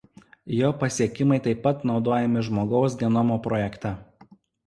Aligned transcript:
Jo 0.59 0.69
pasiekimai 0.83 1.37
taip 1.47 1.59
pat 1.67 1.85
naudojami 1.91 2.43
Žmogaus 2.47 2.97
genomo 3.03 3.39
projekte. 3.49 3.93